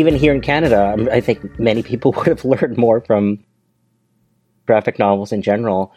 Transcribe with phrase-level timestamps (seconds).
[0.00, 3.44] even here in Canada, I think many people would have learned more from
[4.66, 5.92] graphic novels in general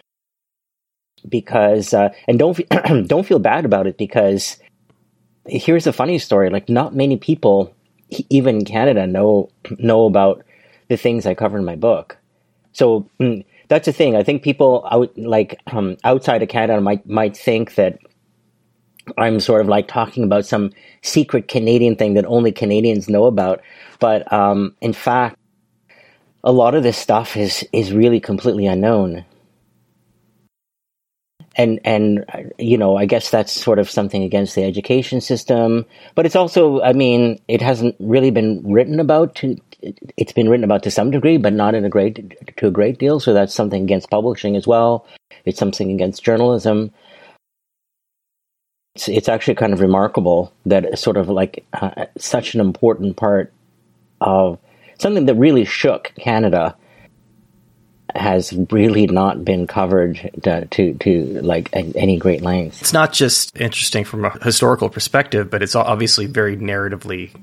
[1.27, 2.59] because uh, and don't
[3.07, 4.57] don't feel bad about it because
[5.47, 7.73] here's a funny story like not many people
[8.29, 10.43] even in Canada know know about
[10.89, 12.17] the things I cover in my book.
[12.73, 14.15] So mm, that's the thing.
[14.15, 17.99] I think people out like um, outside of Canada might might think that
[19.17, 20.71] I'm sort of like talking about some
[21.01, 23.61] secret Canadian thing that only Canadians know about.
[23.99, 25.37] But um, in fact
[26.43, 29.25] a lot of this stuff is is really completely unknown.
[31.55, 32.25] And and
[32.57, 35.85] you know i guess that's sort of something against the education system.
[36.15, 39.57] But it's also i mean it hasn't really been written about to
[40.17, 42.97] it's been written about to some degree but not in a great to a great
[42.99, 43.19] deal.
[43.19, 45.05] So that's something against publishing as well.
[45.45, 46.91] It's something against journalism
[48.95, 53.51] it's it's actually kind of remarkable that sort of like uh, such an important part
[54.21, 54.59] of
[54.99, 56.75] something that really shook canada
[58.15, 62.81] has really not been covered to, to, to like any great length.
[62.81, 67.35] It's not just interesting from a historical perspective, but it's obviously very narratively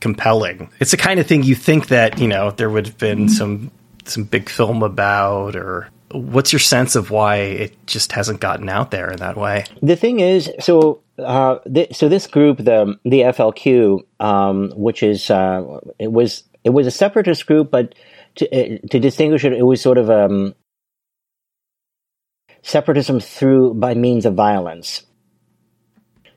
[0.00, 0.70] compelling.
[0.78, 3.70] It's the kind of thing you think that you know there would have been some
[4.04, 8.90] some big film about, or what's your sense of why it just hasn't gotten out
[8.90, 9.64] there in that way?
[9.82, 15.30] The thing is, so uh, th- so this group, the the FLQ, um, which is
[15.30, 17.94] uh, it was it was a separatist group, but
[18.36, 20.54] to, uh, to distinguish it, it was sort of um,
[22.62, 25.02] separatism through by means of violence.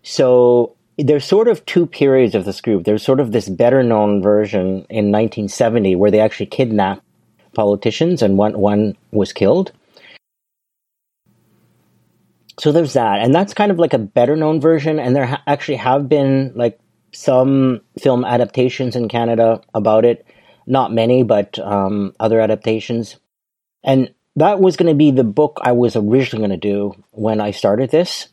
[0.01, 2.83] So there's sort of two periods of this group.
[2.83, 7.02] There's sort of this better known version in 1970 where they actually kidnapped
[7.53, 9.71] politicians and one one was killed.
[12.59, 14.99] So there's that, and that's kind of like a better known version.
[14.99, 16.79] And there ha- actually have been like
[17.11, 20.25] some film adaptations in Canada about it
[20.65, 23.17] not many, but um, other adaptations.
[23.83, 27.41] And that was going to be the book I was originally going to do when
[27.41, 28.29] I started this,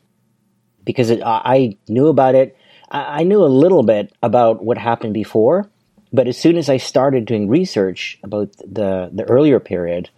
[0.84, 2.56] because it, I knew about it.
[2.90, 5.70] I knew a little bit about what happened before,
[6.12, 10.10] but as soon as I started doing research about the the earlier period,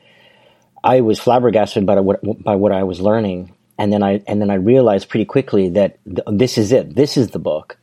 [0.84, 4.50] I was flabbergasted by what by what I was learning, and then I and then
[4.50, 6.94] I realized pretty quickly that th- this is it.
[6.94, 7.78] This is the book.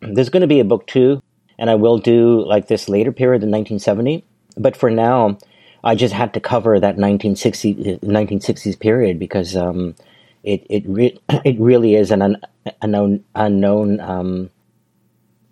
[0.00, 1.22] There's going to be a book two,
[1.58, 4.24] and I will do like this later period in 1970.
[4.56, 5.38] But for now,
[5.84, 9.94] I just had to cover that 1960 1960s period because um,
[10.42, 12.40] it it re- it really is an un-
[12.82, 14.00] unknown unknown.
[14.00, 14.50] Um,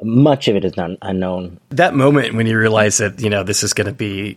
[0.03, 1.61] much of it is un- unknown.
[1.71, 4.37] That moment when you realize that you know this is going to be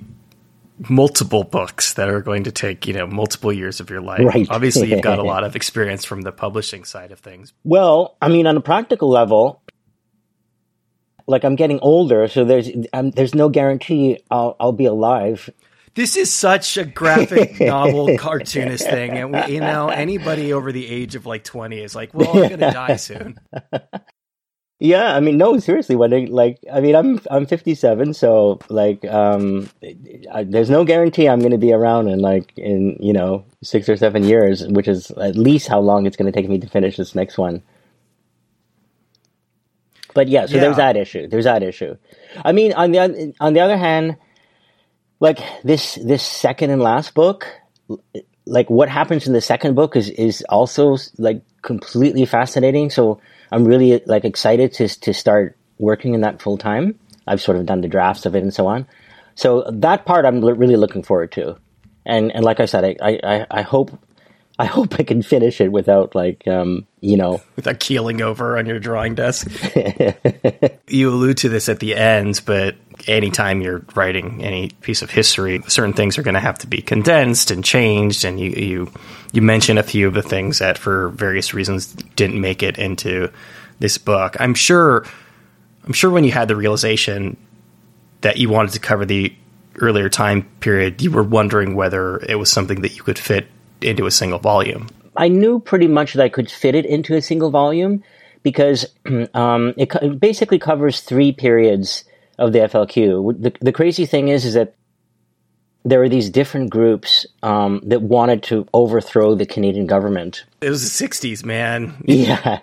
[0.88, 4.22] multiple books that are going to take you know multiple years of your life.
[4.22, 4.48] Right.
[4.50, 7.54] Obviously, you've got a lot of experience from the publishing side of things.
[7.64, 9.62] Well, I mean, on a practical level,
[11.28, 15.50] like I'm getting older, so there's um, there's no guarantee I'll I'll be alive.
[15.96, 20.88] This is such a graphic novel cartoonist thing, and we, you know anybody over the
[20.88, 23.40] age of like twenty is like, well, I'm gonna die soon.
[24.82, 25.98] Yeah, I mean, no, seriously.
[25.98, 29.70] When they, like, I mean, I'm I'm 57, so like, um,
[30.32, 33.90] I, there's no guarantee I'm going to be around in like in you know six
[33.90, 36.68] or seven years, which is at least how long it's going to take me to
[36.68, 37.62] finish this next one.
[40.14, 40.62] But yeah, so yeah.
[40.62, 41.28] there's that issue.
[41.28, 41.98] There's that issue.
[42.46, 44.16] I mean, on the on the other hand,
[45.20, 47.48] like this this second and last book,
[48.46, 52.90] like what happens in the second book is is also like completely fascinating.
[52.90, 53.20] So
[53.52, 57.00] I'm really like excited to to start working in that full time.
[57.28, 58.88] I've sort of done the drafts of it and so on.
[59.36, 61.58] So that part I'm really looking forward to.
[62.06, 63.92] And and like I said, I I, I hope
[64.60, 68.66] I hope I can finish it without like um, you know without keeling over on
[68.66, 69.48] your drawing desk.
[70.88, 72.76] you allude to this at the end, but
[73.08, 76.82] anytime you're writing any piece of history, certain things are going to have to be
[76.82, 78.26] condensed and changed.
[78.26, 78.92] And you you
[79.32, 83.32] you mention a few of the things that for various reasons didn't make it into
[83.80, 84.36] this book.
[84.40, 85.06] I'm sure.
[85.86, 87.38] I'm sure when you had the realization
[88.22, 89.34] that you wanted to cover the
[89.82, 93.48] earlier time period, you were wondering whether it was something that you could fit
[93.82, 94.88] into a single volume?
[95.16, 98.04] I knew pretty much that I could fit it into a single volume
[98.44, 98.86] because
[99.34, 102.04] um, it, it, basically covers three periods
[102.40, 103.42] of the FLQ.
[103.42, 104.76] The, the, crazy thing is, is that
[105.84, 110.46] there are these different groups um, that wanted to overthrow the Canadian government.
[110.62, 112.02] It was the '60s, man.
[112.06, 112.60] yeah,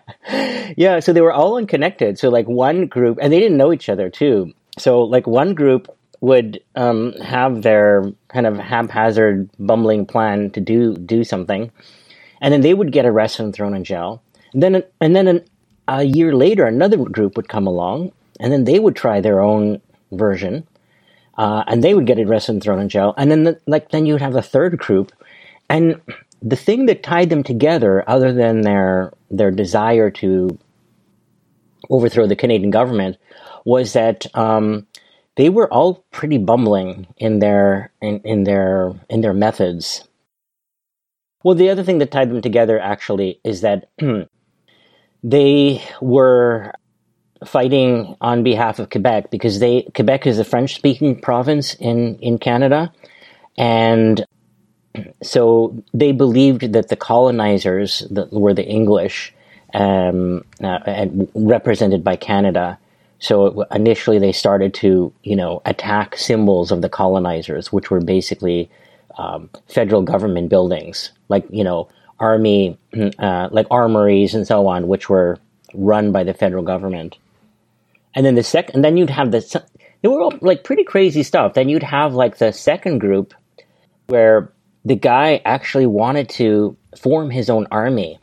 [0.76, 1.00] yeah.
[1.00, 2.18] So they were all unconnected.
[2.18, 4.52] So like one group, and they didn't know each other too.
[4.78, 5.88] So like one group
[6.20, 11.70] would um, have their kind of haphazard, bumbling plan to do do something,
[12.40, 14.22] and then they would get arrested and thrown in jail.
[14.52, 15.44] And then, and then an,
[15.88, 19.80] a year later, another group would come along, and then they would try their own
[20.12, 20.66] version,
[21.36, 24.06] uh, and they would get arrested and thrown in jail, and then the, like then
[24.06, 25.12] you'd have a third group,
[25.68, 26.00] and
[26.42, 30.58] the thing that tied them together, other than their their desire to
[31.90, 33.16] overthrow the Canadian government,
[33.64, 34.86] was that um,
[35.36, 40.06] they were all pretty bumbling in their in, in their in their methods.
[41.42, 43.88] Well, the other thing that tied them together actually is that
[45.22, 46.72] they were
[47.48, 52.38] fighting on behalf of Quebec because they Quebec is a French speaking province in in
[52.38, 52.92] Canada.
[53.58, 54.24] And
[55.22, 59.34] so they believed that the colonizers that were the English
[59.74, 62.78] um, uh, represented by Canada
[63.18, 68.70] so initially they started to you know attack symbols of the colonizers which were basically
[69.18, 71.88] um, federal government buildings like you know
[72.20, 72.78] army
[73.18, 75.38] uh, like armories and so on which were
[75.74, 77.16] run by the federal government
[78.16, 79.64] and then the second, and then you'd have the,
[80.00, 81.52] they were all like pretty crazy stuff.
[81.52, 83.34] Then you'd have like the second group
[84.06, 84.52] where
[84.86, 88.18] the guy actually wanted to form his own army.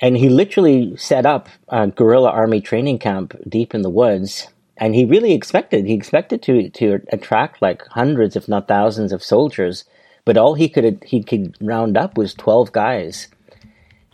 [0.00, 4.48] And he literally set up a guerrilla army training camp deep in the woods.
[4.76, 9.22] And he really expected, he expected to, to attract like hundreds, if not thousands of
[9.22, 9.84] soldiers.
[10.24, 13.28] But all he could, he could round up was 12 guys.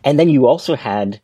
[0.05, 1.23] And then you also had,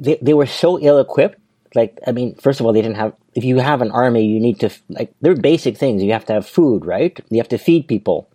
[0.00, 1.38] they, they were so ill equipped
[1.76, 4.40] like i mean first of all they didn't have if you have an army you
[4.40, 6.02] need to like they're basic things.
[6.02, 7.18] You have to have food right?
[7.30, 8.28] You have to feed people.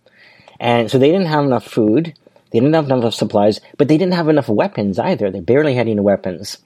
[0.60, 2.14] And so they didn't have enough food.
[2.52, 5.30] They didn't have enough supplies but they didn't have enough weapons either.
[5.30, 6.58] They barely had any weapons.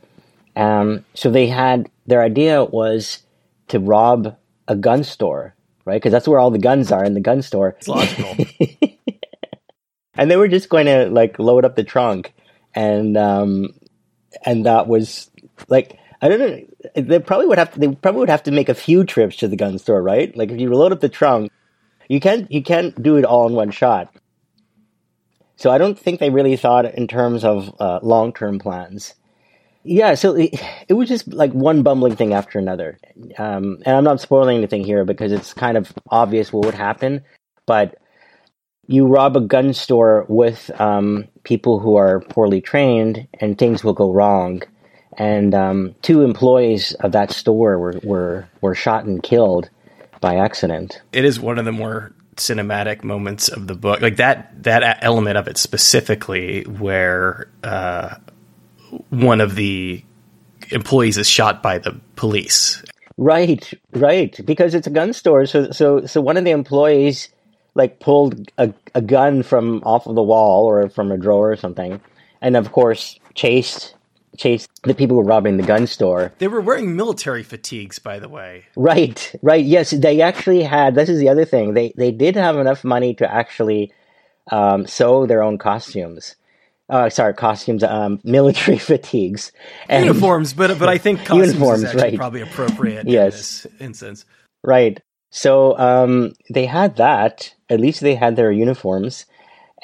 [0.55, 3.23] Um, so they had their idea was
[3.69, 4.37] to rob
[4.69, 6.03] a gun store right?
[6.03, 7.77] Because that's where all the guns are in the gun store.
[7.79, 8.37] It's logical.
[10.17, 12.33] And they were just going to like load up the trunk.
[12.75, 13.75] And um,
[14.45, 15.31] and that was
[15.69, 16.61] like I don't know.
[16.95, 17.81] They probably would have to.
[17.81, 20.35] They probably would have to make a few trips to the gun store, right?
[20.37, 21.51] Like if you load up the trunk,
[22.09, 22.51] you can't.
[22.51, 24.15] You can't do it all in one shot.
[25.57, 29.15] So I don't think they really thought in terms of uh, long term plans.
[29.85, 32.99] Yeah, so it, it, was just like one bumbling thing after another.
[33.39, 37.23] Um, and I'm not spoiling anything here because it's kind of obvious what would happen.
[37.67, 37.97] But
[38.89, 43.93] you rob a gun store with um, people who are poorly trained, and things will
[43.93, 44.63] go wrong
[45.17, 49.69] and um, two employees of that store were, were were shot and killed
[50.21, 51.01] by accident.
[51.13, 55.39] It is one of the more cinematic moments of the book, like that that element
[55.39, 58.17] of it specifically, where uh,
[59.11, 60.05] one of the
[60.71, 62.83] employees is shot by the police.
[63.19, 65.47] Right, right, because it's a gun store.
[65.47, 67.31] So, so, so one of the employees
[67.75, 71.57] like pulled a, a gun from off of the wall or from a drawer or
[71.57, 72.01] something,
[72.43, 73.95] and of course chased
[74.37, 76.33] chase the people who were robbing the gun store.
[76.39, 78.65] They were wearing military fatigues, by the way.
[78.77, 79.65] Right, right.
[79.65, 80.95] Yes, they actually had.
[80.95, 81.75] This is the other thing.
[81.75, 83.93] They they did have enough money to actually
[84.51, 86.37] um, sew their own costumes.
[86.89, 89.53] Uh, sorry, costumes, um, military fatigues,
[89.89, 90.53] and uniforms.
[90.53, 92.17] But but I think costumes uniforms, is right.
[92.17, 93.09] probably appropriate.
[93.09, 94.25] yes, in this instance.
[94.63, 95.01] Right.
[95.31, 97.53] So um, they had that.
[97.69, 99.27] At least they had their uniforms,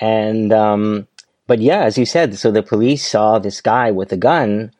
[0.00, 1.09] and um,
[1.52, 4.73] but yeah, as you said, so the police saw this guy with a gun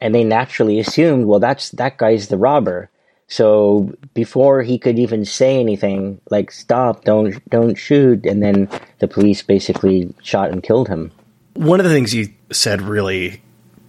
[0.00, 2.88] and they naturally assumed, well, that's that guy's the robber.
[3.26, 8.68] So before he could even say anything, like stop, don't don't shoot, and then
[9.00, 11.10] the police basically shot and killed him.
[11.54, 13.42] One of the things you said really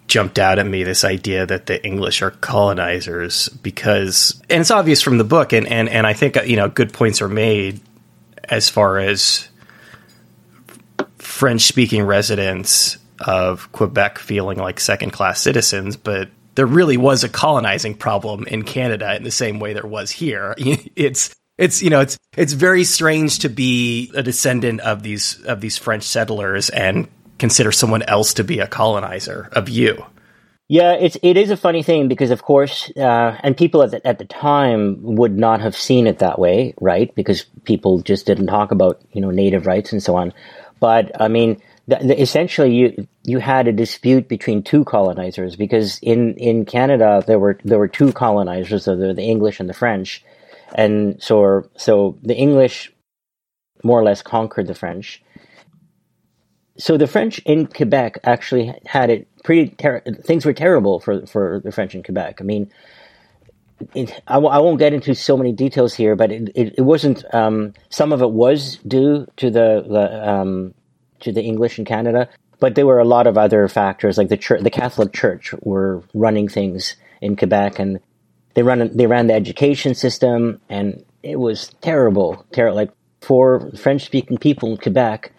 [0.07, 5.03] jumped out at me this idea that the English are colonizers because and it's obvious
[5.03, 7.81] from the book and and, and I think you know good points are made
[8.45, 9.47] as far as
[11.41, 17.29] French speaking residents of Quebec feeling like second class citizens, but there really was a
[17.29, 20.53] colonizing problem in Canada in the same way there was here.
[20.95, 25.61] It's it's you know it's it's very strange to be a descendant of these of
[25.61, 27.07] these French settlers and
[27.39, 30.05] consider someone else to be a colonizer of you.
[30.67, 34.07] Yeah, it's it is a funny thing because of course, uh, and people at the,
[34.07, 37.13] at the time would not have seen it that way, right?
[37.15, 40.33] Because people just didn't talk about you know native rights and so on.
[40.81, 45.99] But I mean, the, the, essentially, you you had a dispute between two colonizers because
[45.99, 50.25] in, in Canada there were there were two colonizers, so the English and the French,
[50.75, 52.91] and so so the English
[53.83, 55.23] more or less conquered the French.
[56.77, 59.69] So the French in Quebec actually had it pretty.
[59.69, 62.41] Ter- things were terrible for for the French in Quebec.
[62.41, 62.71] I mean,
[63.93, 66.81] it, I w- I won't get into so many details here, but it, it, it
[66.81, 67.23] wasn't.
[67.33, 70.73] Um, some of it was due to the, the um,
[71.21, 74.37] to the English in Canada, but there were a lot of other factors, like the
[74.37, 77.99] church, the Catholic Church, were running things in Quebec, and
[78.53, 82.45] they run they ran the education system, and it was terrible.
[82.51, 82.75] Terrible.
[82.75, 85.31] Like for French speaking people in Quebec,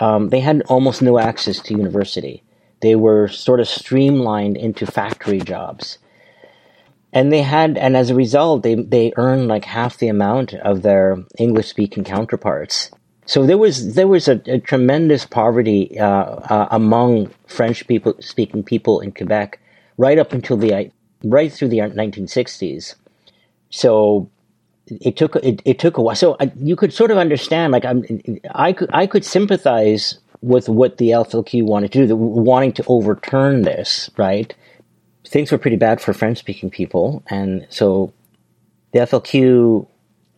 [0.00, 2.42] um, they had almost no access to university.
[2.80, 5.98] They were sort of streamlined into factory jobs.
[7.12, 10.82] And they had, and as a result, they, they earned like half the amount of
[10.82, 12.90] their English speaking counterparts.
[13.26, 18.64] So there was there was a, a tremendous poverty uh, uh, among French people speaking
[18.64, 19.60] people in Quebec
[19.98, 20.90] right up until the
[21.22, 22.96] right through the 1960s.
[23.70, 24.28] So
[24.88, 26.16] it took it, it took a while.
[26.16, 28.04] So uh, you could sort of understand, like I'm,
[28.52, 32.84] I could I could sympathize with what the FLQ wanted to do, the, wanting to
[32.88, 34.54] overturn this, right?
[35.30, 38.12] Things were pretty bad for French speaking people, and so
[38.92, 39.86] the FLQ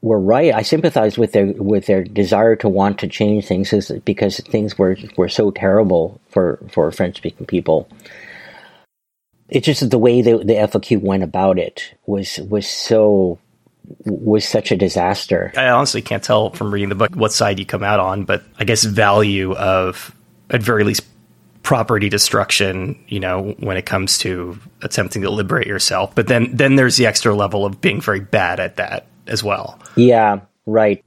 [0.03, 0.53] were right.
[0.53, 3.73] I sympathized with their with their desire to want to change things
[4.05, 7.89] because things were were so terrible for for French speaking people.
[9.49, 13.39] It's just the way the, the FLQ went about it was was so
[14.05, 15.53] was such a disaster.
[15.57, 18.43] I honestly can't tell from reading the book what side you come out on, but
[18.59, 20.15] I guess value of
[20.51, 21.05] at very least
[21.73, 26.15] property destruction, you know, when it comes to attempting to liberate yourself.
[26.15, 29.79] But then then there's the extra level of being very bad at that as well.
[29.97, 31.03] Yeah, right.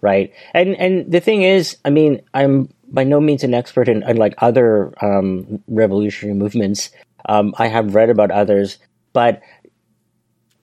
[0.00, 0.32] Right.
[0.54, 4.16] And and the thing is, I mean, I'm by no means an expert in, in
[4.16, 6.88] like other um, revolutionary movements.
[7.28, 8.78] Um, I have read about others,
[9.12, 9.42] but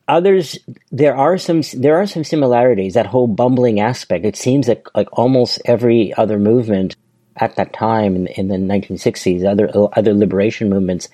[0.07, 0.57] others
[0.91, 5.09] there are some there are some similarities that whole bumbling aspect it seems that like
[5.11, 6.95] almost every other movement
[7.37, 11.09] at that time in, in the 1960s other other liberation movements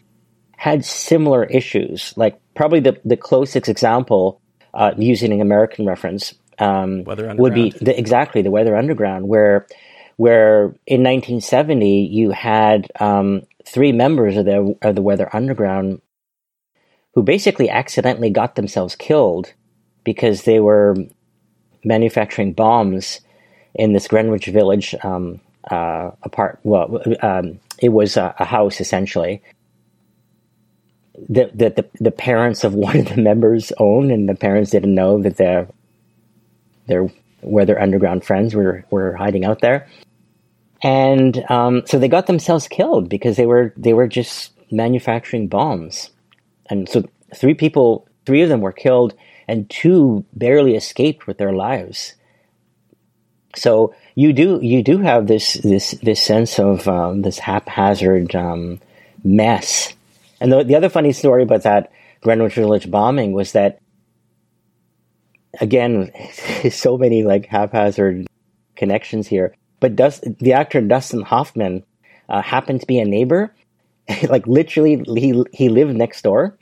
[0.55, 2.13] had similar issues.
[2.15, 4.41] Like probably the, the closest example
[4.73, 9.67] uh, using an american reference um, would be the, exactly the weather underground where
[10.17, 16.01] where in 1970 you had um, three members of the of the weather underground
[17.13, 19.53] who basically accidentally got themselves killed
[20.03, 20.95] because they were
[21.83, 23.21] manufacturing bombs
[23.75, 25.39] in this Greenwich Village um,
[25.69, 26.59] uh, apart.
[26.63, 29.41] Well, um, it was a, a, house essentially
[31.29, 34.95] that the, the, the parents of one of the members owned, and the parents didn't
[34.95, 35.67] know that their
[36.87, 39.87] their where their underground friends were were hiding out there,
[40.81, 46.09] and um, so they got themselves killed because they were they were just manufacturing bombs
[46.67, 47.03] and so
[47.35, 49.13] three people, three of them were killed,
[49.47, 52.15] and two barely escaped with their lives.
[53.55, 58.79] So you do you do have this this this sense of um, this haphazard um,
[59.23, 59.93] mess.
[60.39, 61.91] And the, the other funny story about that
[62.21, 63.79] Greenwich Village bombing was that
[65.59, 66.11] again,
[66.71, 68.27] so many like haphazard
[68.75, 69.55] connections here.
[69.79, 71.83] But does the actor Dustin Hoffman
[72.29, 73.53] uh, happened to be a neighbor?
[74.29, 76.57] like literally, he he lived next door.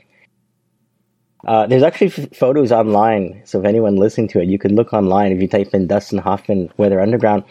[1.46, 4.94] Uh, there's actually f- photos online, so if anyone listening to it, you can look
[4.94, 7.44] online if you type in Dustin Hoffman Weather Underground.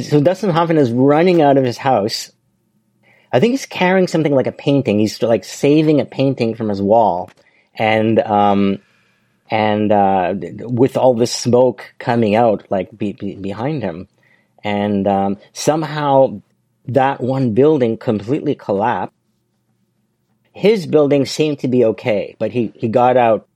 [0.00, 2.30] So Dustin Hoffman is running out of his house.
[3.32, 4.98] I think he's carrying something like a painting.
[4.98, 7.30] He's like saving a painting from his wall,
[7.74, 8.78] and um,
[9.50, 14.08] and uh, with all this smoke coming out like be, be behind him,
[14.62, 16.40] and um, somehow
[16.86, 19.15] that one building completely collapsed
[20.56, 23.46] his building seemed to be okay, but he, he got out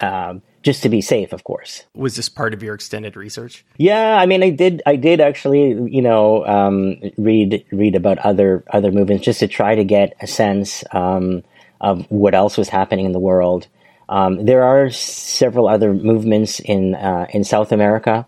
[0.00, 1.84] um, just to be safe, of course.
[1.94, 3.64] Was this part of your extended research?
[3.78, 4.82] Yeah, I mean, I did.
[4.84, 9.76] I did actually, you know, um, read read about other other movements just to try
[9.76, 11.44] to get a sense um,
[11.80, 13.68] of what else was happening in the world.
[14.08, 18.26] Um, there are several other movements in uh, in South America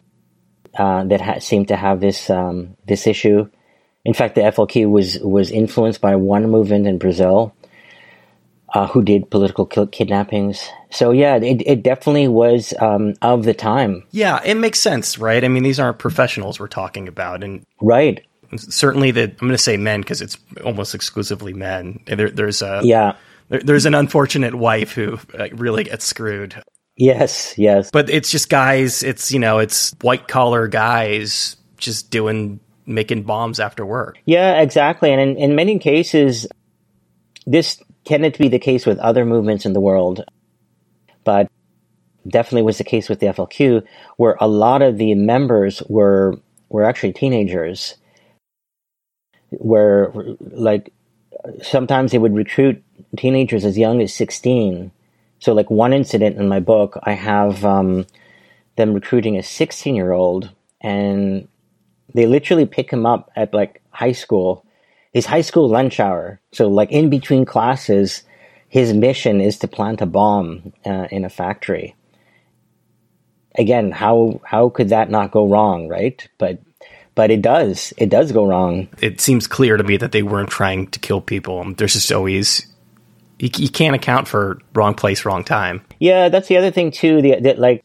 [0.79, 3.51] uh, that ha- seem to have this um, this issue.
[4.07, 7.53] In fact, the FLQ was was influenced by one movement in Brazil
[8.73, 10.69] uh, who did political kidnappings.
[10.91, 14.05] So yeah, it, it definitely was um, of the time.
[14.11, 15.43] Yeah, it makes sense, right?
[15.43, 18.25] I mean, these aren't professionals we're talking about, and right.
[18.57, 22.01] Certainly, that I'm going to say men because it's almost exclusively men.
[22.07, 23.17] There, there's a yeah.
[23.49, 25.19] There, there's an unfortunate wife who
[25.53, 26.63] really gets screwed.
[26.97, 27.91] Yes, yes.
[27.91, 29.03] But it's just guys.
[29.03, 34.19] It's you know, it's white collar guys just doing making bombs after work.
[34.25, 35.13] Yeah, exactly.
[35.13, 36.47] And in, in many cases,
[37.47, 40.25] this tended to be the case with other movements in the world,
[41.25, 41.51] but
[42.27, 43.83] definitely was the case with the FLQ,
[44.17, 47.97] where a lot of the members were were actually teenagers,
[49.51, 50.93] where like
[51.63, 52.83] sometimes they would recruit
[53.17, 54.91] teenagers as young as sixteen.
[55.39, 58.07] So, like one incident in my book, I have um,
[58.77, 60.51] them recruiting a sixteen-year-old,
[60.81, 61.49] and
[62.17, 64.65] they literally pick him up at like high school,
[65.13, 66.41] his high school lunch hour.
[66.51, 68.23] So like in between classes,
[68.69, 71.95] his mission is to plant a bomb uh, in a factory.
[73.55, 76.27] Again, how how could that not go wrong, right?
[76.39, 76.63] But
[77.15, 77.93] but it does.
[77.99, 78.89] It does go wrong.
[79.03, 81.75] It seems clear to me that they weren't trying to kill people.
[81.75, 82.67] There's just always
[83.39, 85.83] you, you can't account for wrong place, wrong time.
[85.99, 87.21] Yeah, that's the other thing too.
[87.21, 87.85] The, the like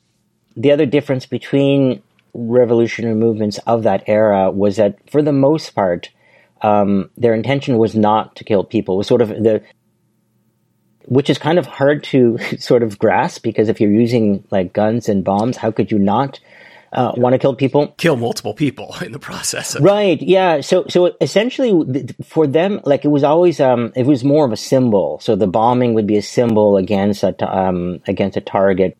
[0.55, 2.01] the other difference between
[2.33, 6.09] revolutionary movements of that era was that for the most part,
[6.61, 8.95] um, their intention was not to kill people.
[8.95, 9.63] It was sort of the
[11.05, 15.09] which is kind of hard to sort of grasp because if you're using like guns
[15.09, 16.39] and bombs, how could you not
[16.93, 17.87] uh, want to kill people?
[17.97, 19.79] Kill multiple people in the process.
[19.79, 20.21] right.
[20.21, 20.61] Yeah.
[20.61, 24.57] So, so essentially for them, like it was always, um, it was more of a
[24.57, 25.19] symbol.
[25.19, 28.97] So the bombing would be a symbol against a, um, against a target.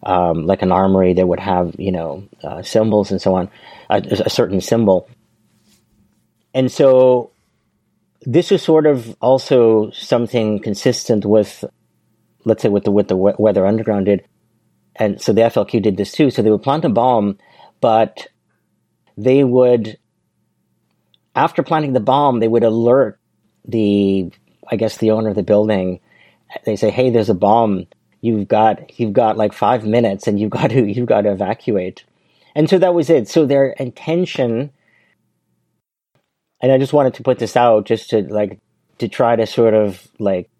[0.00, 3.50] Um, like an armory that would have, you know, uh, symbols and so on,
[3.90, 5.08] a, a certain symbol.
[6.54, 7.32] And so
[8.22, 11.64] this is sort of also something consistent with,
[12.44, 14.24] let's say, with the with the Weather Underground did,
[14.96, 16.30] and so the FLQ did this too.
[16.30, 17.38] So they would plant a bomb,
[17.80, 18.26] but
[19.16, 19.98] they would,
[21.34, 23.18] after planting the bomb, they would alert
[23.64, 24.30] the,
[24.68, 26.00] I guess, the owner of the building.
[26.64, 27.86] They say, "Hey, there's a bomb.
[28.20, 32.04] You've got you've got like five minutes, and you've got to you've got to evacuate."
[32.54, 33.28] And so that was it.
[33.28, 34.72] So their intention
[36.60, 38.58] and I just wanted to put this out just to like
[38.98, 40.50] to try to sort of like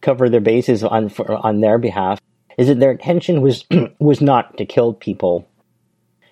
[0.00, 2.20] cover their bases on for, on their behalf
[2.58, 3.64] is that their intention was
[3.98, 5.48] was not to kill people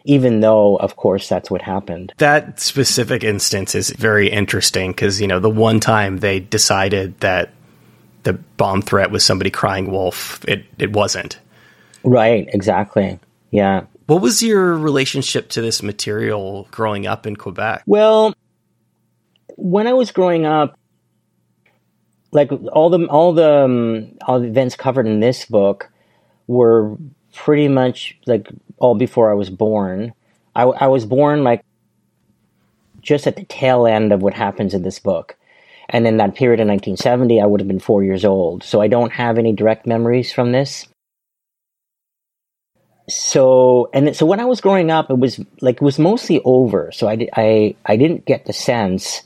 [0.04, 5.26] even though of course that's what happened that specific instance is very interesting because you
[5.26, 7.50] know the one time they decided that
[8.22, 11.38] the bomb threat was somebody crying wolf it it wasn't
[12.04, 13.18] right exactly
[13.50, 18.34] yeah what was your relationship to this material growing up in quebec well
[19.60, 20.78] when I was growing up,
[22.32, 25.90] like all the all the um, all the events covered in this book
[26.46, 26.96] were
[27.34, 30.12] pretty much like all before I was born.
[30.54, 31.64] I, I was born like
[33.00, 35.36] just at the tail end of what happens in this book.
[35.90, 38.62] And in that period in 1970, I would have been four years old.
[38.62, 40.86] So I don't have any direct memories from this.
[43.08, 46.92] So, and so when I was growing up, it was like, it was mostly over.
[46.92, 49.22] So I, I, I didn't get the sense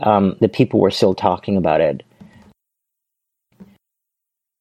[0.00, 2.04] um, the people were still talking about it.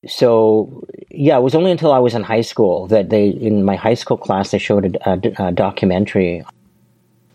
[0.07, 3.75] So yeah, it was only until I was in high school that they, in my
[3.75, 6.43] high school class, they showed a, a documentary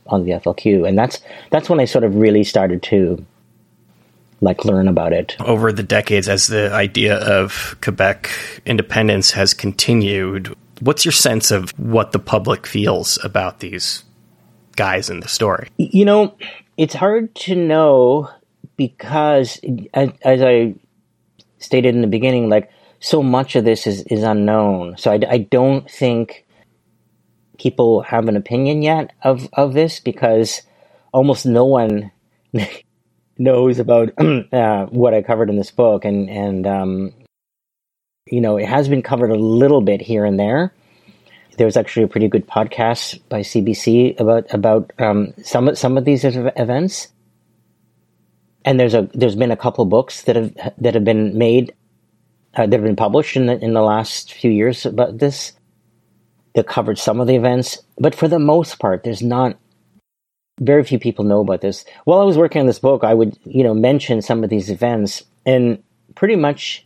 [0.09, 3.25] on the FLQ, and that's that's when I sort of really started to
[4.41, 5.37] like learn about it.
[5.41, 8.31] Over the decades, as the idea of Quebec
[8.67, 14.05] independence has continued, what's your sense of what the public feels about these
[14.77, 15.69] guys in the story?
[15.77, 16.37] You know,
[16.77, 18.31] it's hard to know
[18.77, 19.61] because,
[19.93, 20.75] as, as, I
[21.59, 22.71] stated in the beginning, like
[23.01, 24.97] so much of this is, is unknown.
[24.97, 26.47] So I, I don't think
[27.59, 30.63] people have an opinion yet of, of this because
[31.13, 32.13] almost no one
[33.39, 34.13] knows about
[34.53, 36.05] uh, what I covered in this book.
[36.05, 37.15] And, and um,
[38.27, 40.73] you know, it has been covered a little bit here and there
[41.59, 46.25] there's actually a pretty good podcast by CBC about about um, some some of these
[46.25, 47.09] events.
[48.65, 51.75] And there's a there's been a couple books that have that have been made
[52.55, 55.53] uh, that have been published in the in the last few years about this
[56.55, 59.59] that covered some of the events, but for the most part, there's not
[60.59, 61.85] very few people know about this.
[62.05, 64.71] While I was working on this book, I would you know mention some of these
[64.71, 65.83] events and
[66.15, 66.85] pretty much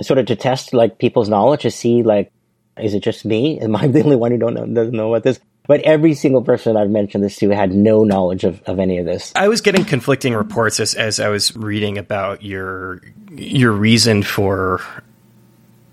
[0.00, 2.32] sort of to test like people's knowledge to see like
[2.80, 3.60] is it just me?
[3.60, 5.40] Am I the only one who don't know, doesn't know about this?
[5.66, 9.06] But every single person I've mentioned this to had no knowledge of, of any of
[9.06, 9.32] this.
[9.36, 14.80] I was getting conflicting reports as, as I was reading about your your reason for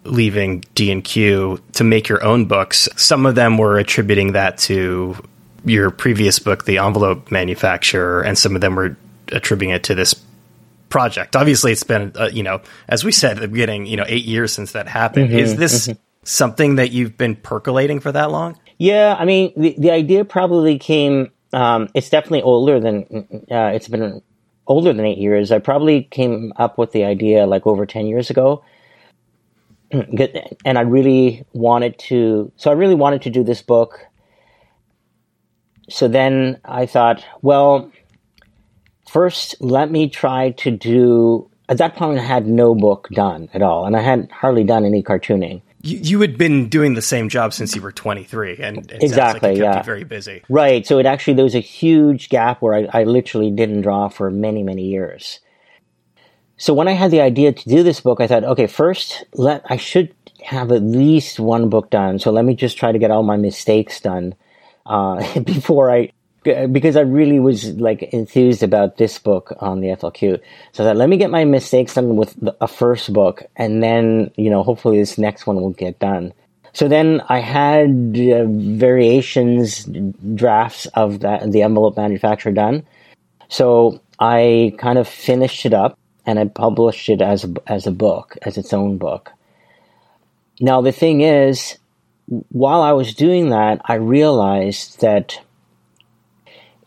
[0.05, 2.89] leaving D and Q to make your own books.
[2.95, 5.23] Some of them were attributing that to
[5.65, 8.97] your previous book, The Envelope Manufacturer, and some of them were
[9.31, 10.15] attributing it to this
[10.89, 11.35] project.
[11.35, 14.25] Obviously, it's been uh, you know, as we said at the beginning, you know, eight
[14.25, 15.29] years since that happened.
[15.29, 18.57] Mm-hmm, Is this mm-hmm something that you've been percolating for that long?
[18.77, 23.87] Yeah, I mean, the, the idea probably came, um, it's definitely older than, uh, it's
[23.87, 24.21] been
[24.67, 25.51] older than eight years.
[25.51, 28.63] I probably came up with the idea like over 10 years ago.
[29.91, 34.05] and I really wanted to, so I really wanted to do this book.
[35.89, 37.91] So then I thought, well,
[39.09, 43.61] first let me try to do, at that point I had no book done at
[43.61, 45.61] all, and I hadn't hardly done any cartooning.
[45.81, 49.59] You, you had been doing the same job since you were 23 and exactly like
[49.59, 49.81] yeah.
[49.81, 50.43] very busy.
[50.49, 54.09] Right so it actually there was a huge gap where I, I literally didn't draw
[54.09, 55.39] for many many years.
[56.57, 59.63] So when I had the idea to do this book, I thought, okay, first let
[59.69, 62.19] I should have at least one book done.
[62.19, 64.35] So let me just try to get all my mistakes done
[64.89, 66.11] uh, before I
[66.43, 70.39] because I really was like enthused about this book on the FLQ.
[70.71, 74.31] So that let me get my mistakes done with the, a first book, and then
[74.35, 76.33] you know hopefully this next one will get done.
[76.73, 79.87] So then I had uh, variations
[80.35, 82.85] drafts of that the envelope manufacturer done.
[83.49, 88.37] So I kind of finished it up and I published it as as a book,
[88.43, 89.31] as its own book.
[90.61, 91.78] Now the thing is,
[92.29, 95.39] while I was doing that, I realized that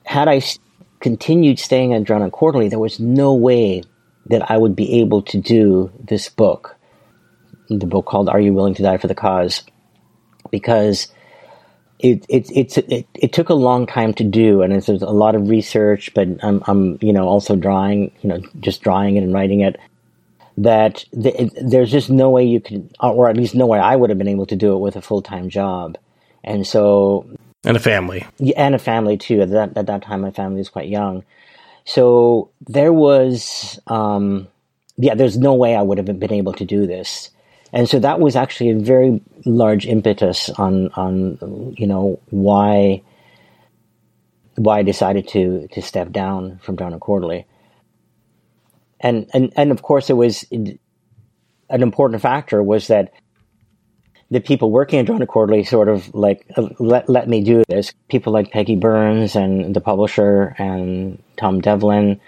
[0.04, 0.42] had I
[1.00, 3.82] continued staying at Drawn Quarterly, there was no way
[4.26, 6.76] that I would be able to do this book,
[7.68, 9.64] the book called "Are You Willing to Die for the Cause,"
[10.50, 11.08] because
[11.98, 15.34] it it it it, it took a long time to do, and there's a lot
[15.34, 16.14] of research.
[16.14, 19.76] But I'm I'm you know also drawing, you know, just drawing it and writing it.
[20.58, 23.96] That the, it, there's just no way you could, or at least no way I
[23.96, 25.96] would have been able to do it with a full time job,
[26.44, 27.26] and so
[27.64, 28.26] and a family.
[28.38, 29.40] Yeah, and a family too.
[29.40, 31.24] At that at that time, my family was quite young,
[31.84, 34.48] so there was, um,
[34.96, 37.30] yeah, there's no way I would have been able to do this,
[37.72, 43.02] and so that was actually a very large impetus on on you know why
[44.56, 47.46] why I decided to to step down from Drawn Quarterly,
[49.02, 53.12] and and and of course it was an important factor was that
[54.30, 57.92] the people working at Drawn Quarterly sort of like uh, let, let me do this.
[58.08, 62.18] People like Peggy Burns and the publisher and Tom Devlin,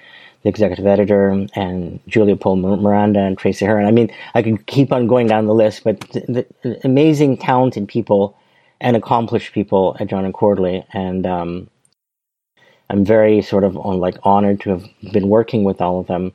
[0.43, 3.87] the executive editor, and Julia Pohl-Miranda and Tracy Hurren.
[3.87, 7.89] I mean, I could keep on going down the list, but the, the amazing, talented
[7.89, 8.37] people
[8.83, 11.71] and accomplished people at Drawn and Quarterly, and um,
[12.91, 16.33] I'm very sort of on, like honored to have been working with all of them.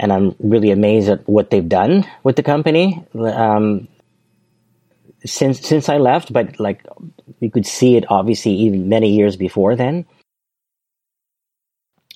[0.00, 3.04] And I'm really amazed at what they've done with the company.
[3.14, 3.86] Um,
[5.24, 6.86] since since I left, but like
[7.40, 10.06] you could see it obviously even many years before then.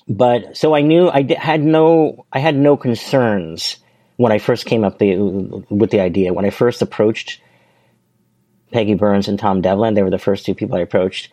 [0.07, 3.77] But so I knew I had no I had no concerns
[4.17, 5.17] when I first came up the,
[5.69, 6.33] with the idea.
[6.33, 7.41] When I first approached
[8.71, 11.31] Peggy Burns and Tom Devlin, they were the first two people I approached,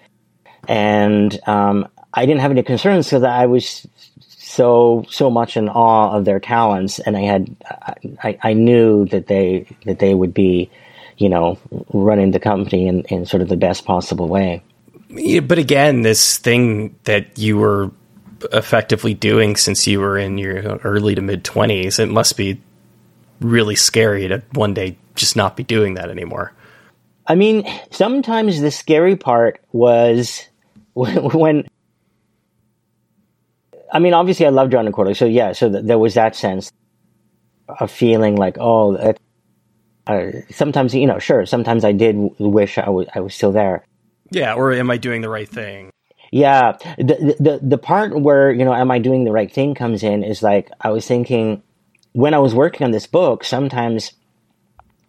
[0.69, 3.87] and um, I didn't have any concerns because I was
[4.53, 7.57] so so much in awe of their talents, and I had
[8.23, 10.71] I, I knew that they that they would be
[11.23, 11.59] you know,
[11.93, 14.62] running the company in, in sort of the best possible way.
[15.09, 17.91] Yeah, but again, this thing that you were
[18.53, 22.61] effectively doing since you were in your early to mid 20s, it must be
[23.41, 26.53] really scary to one day just not be doing that anymore.
[27.27, 30.47] I mean, sometimes the scary part was
[30.95, 31.69] when.
[33.93, 36.73] I mean, obviously, I love Drawn Quarterly, so yeah, so th- there was that sense
[37.69, 38.97] of feeling like, oh,
[40.07, 41.47] uh, sometimes you know, sure.
[41.47, 43.85] Sometimes I did wish I was I was still there.
[44.31, 45.91] Yeah, or am I doing the right thing?
[46.33, 50.03] Yeah, the the the part where you know, am I doing the right thing comes
[50.03, 51.63] in is like I was thinking
[52.13, 53.45] when I was working on this book.
[53.45, 54.13] Sometimes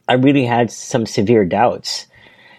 [0.07, 2.07] I really had some severe doubts,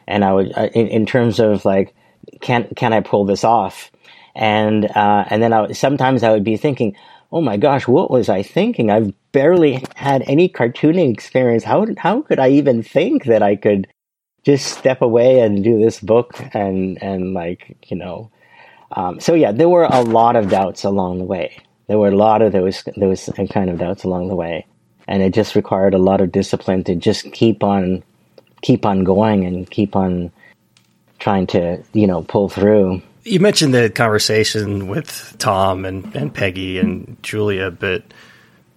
[0.08, 1.94] and I would uh, in, in terms of like,
[2.40, 3.92] can can I pull this off?
[4.34, 6.96] And uh, and then I sometimes I would be thinking,
[7.32, 8.90] oh my gosh, what was I thinking?
[8.90, 11.64] I've barely had any cartooning experience.
[11.64, 13.86] How how could I even think that I could
[14.44, 18.30] just step away and do this book and and like you know?
[18.92, 21.60] Um, so yeah, there were a lot of doubts along the way.
[21.88, 24.66] There were a lot of those those kind of doubts along the way,
[25.08, 28.02] and it just required a lot of discipline to just keep on
[28.62, 30.32] keep on going and keep on
[31.18, 33.02] trying to you know pull through.
[33.24, 38.02] You mentioned the conversation with Tom and, and Peggy and Julia, but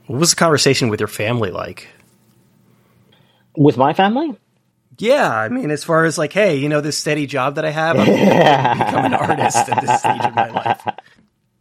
[0.06, 1.90] what was the conversation with your family like?
[3.58, 4.38] With my family?
[4.98, 7.70] Yeah, I mean, as far as like, hey, you know, this steady job that I
[7.72, 10.88] have, I'm going to become an artist at this stage of my life.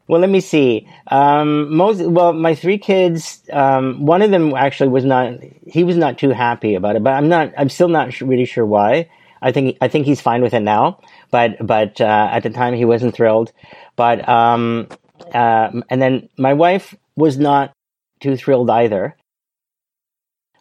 [0.08, 0.88] Well, let me see.
[1.08, 3.42] Um, most well, my three kids.
[3.52, 5.34] Um, one of them actually was not.
[5.66, 7.52] He was not too happy about it, but I'm not.
[7.58, 9.10] I'm still not really sure why.
[9.42, 12.74] I think I think he's fine with it now, but but uh, at the time
[12.74, 13.52] he wasn't thrilled.
[13.96, 14.88] But um,
[15.32, 17.72] uh, and then my wife was not
[18.20, 19.16] too thrilled either,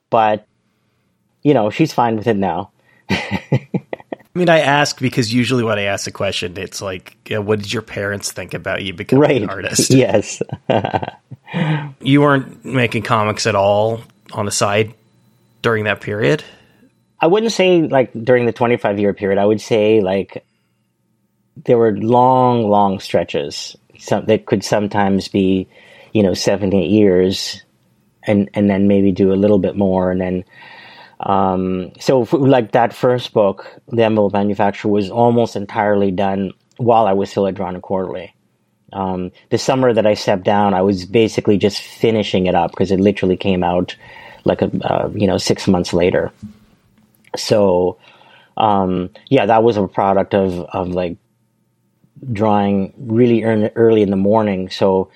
[0.10, 0.46] but
[1.44, 2.72] you know she's fine with it now.
[4.36, 7.72] I mean, I ask because usually when I ask a question, it's like, "What did
[7.72, 9.42] your parents think about you becoming right.
[9.42, 10.42] an artist?" Yes.
[12.02, 14.02] you weren't making comics at all
[14.34, 14.94] on the side
[15.62, 16.44] during that period.
[17.20, 19.40] I wouldn't say like during the 25 year period.
[19.40, 20.46] I would say like
[21.64, 23.76] there were long, long stretches.
[23.98, 25.68] Some that could sometimes be,
[26.14, 27.64] you know, seven, eight years
[28.24, 30.44] and and then maybe do a little bit more, and then
[31.22, 37.08] um, so for, like that first book, The Envelope Manufacturer, was almost entirely done while
[37.08, 38.34] I was still at Drawn Quarterly.
[38.94, 42.92] Um, the summer that I stepped down, I was basically just finishing it up because
[42.92, 43.96] it literally came out
[44.44, 46.32] like a uh, you know six months later.
[47.36, 47.98] So
[48.58, 51.18] um, yeah, that was a product of of like
[52.32, 54.70] drawing really early in the morning.
[54.70, 55.10] So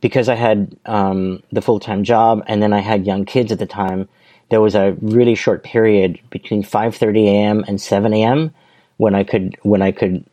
[0.00, 3.58] because I had um, the full time job and then I had young kids at
[3.58, 4.08] the time,
[4.50, 7.64] there was a really short period between 5:30 a.m.
[7.66, 8.54] and 7 a.m.
[8.96, 10.24] when I could when I could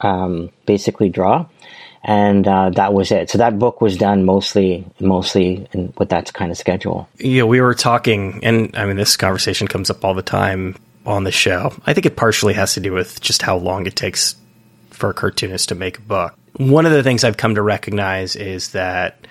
[0.00, 1.46] um, basically draw,
[2.04, 3.30] and uh, that was it.
[3.30, 7.08] So that book was done mostly mostly in, with that kind of schedule.
[7.18, 11.24] Yeah, we were talking, and I mean this conversation comes up all the time on
[11.24, 11.72] the show.
[11.86, 14.36] I think it partially has to do with just how long it takes
[14.98, 16.34] for a cartoonist to make a book.
[16.56, 19.26] One of the things I've come to recognize is that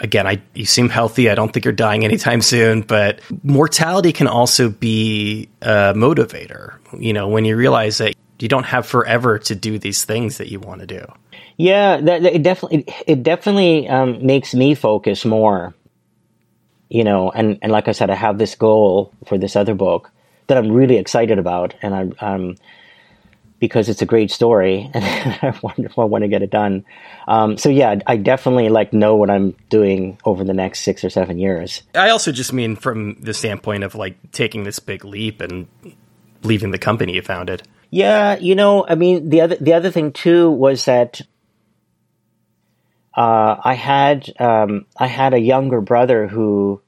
[0.00, 1.30] again, I you seem healthy.
[1.30, 6.78] I don't think you're dying anytime soon, but mortality can also be a motivator.
[6.98, 10.50] You know, when you realize that you don't have forever to do these things that
[10.50, 11.04] you want to do.
[11.56, 15.74] Yeah, that, it definitely it definitely um, makes me focus more.
[16.88, 20.10] You know, and and like I said, I have this goal for this other book
[20.48, 22.56] that I'm really excited about, and I'm um,
[23.62, 25.04] because it's a great story and
[25.40, 26.84] I wonder if I want to get it done.
[27.28, 31.10] Um, so yeah, I definitely like know what I'm doing over the next six or
[31.10, 31.84] seven years.
[31.94, 35.68] I also just mean from the standpoint of like taking this big leap and
[36.42, 37.62] leaving the company you founded.
[37.90, 41.20] Yeah, you know, I mean the other the other thing too was that
[43.16, 46.82] uh, I had um, I had a younger brother who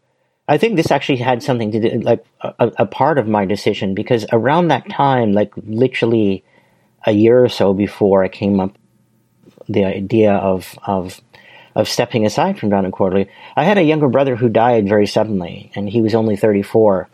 [0.49, 3.95] I think this actually had something to do like a, a part of my decision
[3.95, 6.43] because around that time, like literally
[7.07, 8.77] a year or so before I came up
[9.69, 11.21] the idea of of
[11.75, 13.29] of stepping aside from and Quarterly.
[13.57, 17.09] I had a younger brother who died very suddenly, and he was only 34.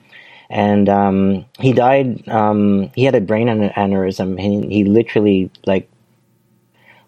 [0.50, 2.28] And um, he died.
[2.28, 4.38] Um, he had a brain aneurysm.
[4.38, 5.88] He, he literally like,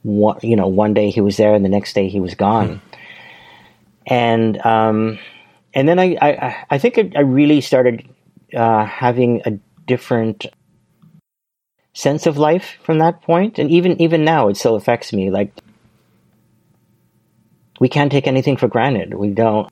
[0.02, 2.76] one, you know, one day he was there, and the next day he was gone.
[2.76, 2.96] Hmm.
[4.06, 5.18] And um,
[5.74, 8.08] and then I I, I think I really started
[8.54, 10.46] uh, having a different
[11.94, 15.30] sense of life from that point, and even even now, it still affects me.
[15.30, 15.52] Like
[17.80, 19.14] we can't take anything for granted.
[19.14, 19.68] We don't.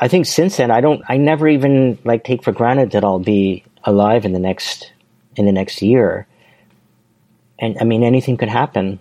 [0.00, 1.02] I think since then, I don't.
[1.08, 4.92] I never even like take for granted that I'll be alive in the next
[5.36, 6.26] in the next year.
[7.58, 8.98] And I mean, anything could happen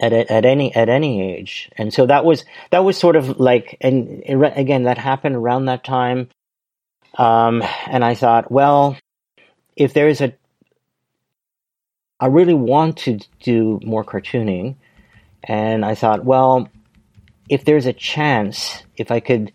[0.00, 1.70] at at any at any age.
[1.76, 5.84] And so that was that was sort of like, and again, that happened around that
[5.84, 6.28] time.
[7.18, 8.96] Um, and I thought, well,
[9.76, 10.34] if there is a
[12.20, 14.76] I really want to do more cartooning.
[15.42, 16.68] And I thought, well,
[17.48, 19.52] if there's a chance, if I could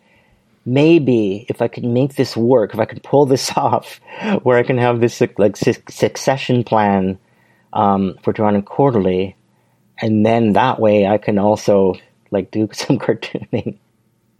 [0.65, 3.99] maybe, if I could make this work, if I could pull this off,
[4.41, 7.19] where I can have this like succession plan
[7.71, 9.35] um, for and Quarterly,
[10.01, 11.95] and then that way I can also
[12.31, 13.77] like do some cartooning.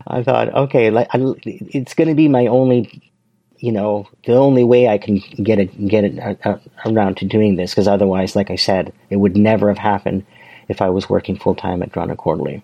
[0.07, 3.11] I thought, okay, like I, it's going to be my only
[3.57, 7.25] you know, the only way I can get it get it uh, uh, around to
[7.25, 10.25] doing this, because otherwise, like I said, it would never have happened
[10.67, 12.63] if I was working full time at Drawn Quarterly.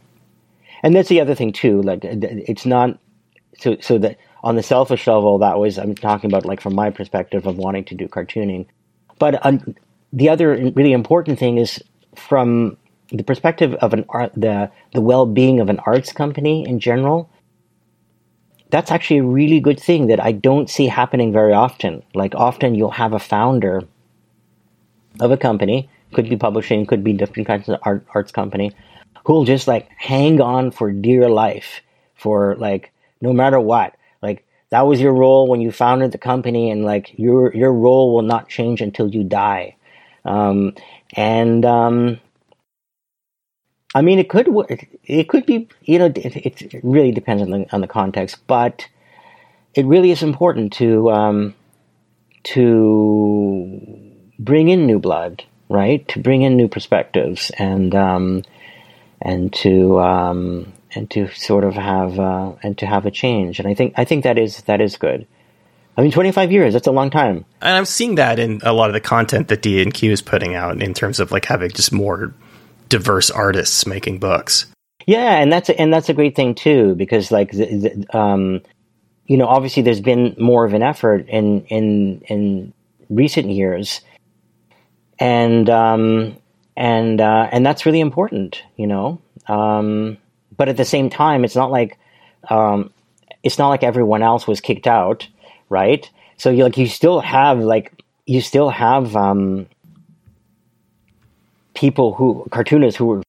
[0.83, 1.81] And that's the other thing too.
[1.81, 2.99] Like, it's not
[3.57, 6.89] so so that on the selfish level, that was I'm talking about like from my
[6.89, 8.65] perspective of wanting to do cartooning,
[9.19, 9.41] but
[10.11, 11.81] the other really important thing is
[12.15, 12.77] from
[13.11, 17.29] the perspective of an art, the the well being of an arts company in general
[18.71, 22.03] that's actually a really good thing that I don't see happening very often.
[22.15, 23.83] Like often you'll have a founder
[25.19, 28.71] of a company, could be publishing, could be different kinds of art, arts company,
[29.25, 31.81] who'll just like hang on for dear life
[32.15, 33.95] for like no matter what.
[34.21, 38.13] Like that was your role when you founded the company, and like your your role
[38.13, 39.75] will not change until you die.
[40.23, 40.75] Um,
[41.13, 42.19] and um,
[43.93, 44.47] I mean, it could
[45.05, 48.87] it could be you know it, it really depends on the on the context, but
[49.73, 51.55] it really is important to um,
[52.43, 56.07] to bring in new blood, right?
[56.09, 58.43] To bring in new perspectives and um,
[59.21, 63.59] and to um, and to sort of have uh, and to have a change.
[63.59, 65.27] And I think I think that is that is good.
[65.97, 67.43] I mean, 25 years, that's a long time.
[67.61, 70.81] And I'm seeing that in a lot of the content that D&Q is putting out
[70.81, 72.33] in terms of like having just more
[72.91, 74.67] diverse artists making books.
[75.07, 78.61] Yeah, and that's a, and that's a great thing too because like the, the, um,
[79.25, 82.73] you know obviously there's been more of an effort in in in
[83.09, 84.01] recent years,
[85.17, 86.37] and um,
[86.77, 89.19] and uh, and that's really important, you know.
[89.47, 90.17] Um,
[90.55, 91.97] but at the same time, it's not like
[92.49, 92.91] um,
[93.41, 95.27] it's not like everyone else was kicked out,
[95.69, 96.07] right?
[96.37, 99.67] So you like you still have like you still have um,
[101.81, 103.23] people who cartoonists who were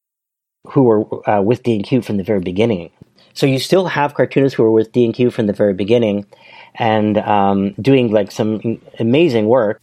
[0.68, 2.90] who were uh, with D&Q from the very beginning.
[3.32, 6.26] So you still have cartoonists who were with D&Q from the very beginning
[6.74, 9.80] and um, doing like some amazing work,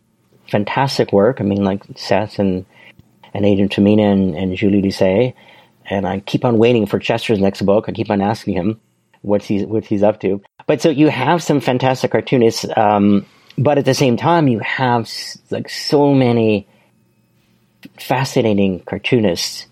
[0.47, 1.41] fantastic work.
[1.41, 2.65] I mean, like Seth and
[3.33, 5.35] and Adrian Tomine and, and Julie Doucet.
[5.89, 7.85] And I keep on waiting for Chester's next book.
[7.87, 8.79] I keep on asking him
[9.21, 10.41] what he's what he's up to.
[10.67, 13.25] But so you have some fantastic cartoonists, um,
[13.57, 15.09] but at the same time, you have
[15.49, 16.67] like so many
[17.99, 19.67] fascinating cartoonists